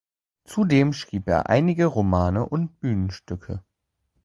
Zudem 0.45 0.93
schrieb 0.93 1.27
er 1.27 1.47
einige 1.49 1.85
Romane 1.85 2.49
und 2.49 2.79
Bühnenstücke. 2.79 3.63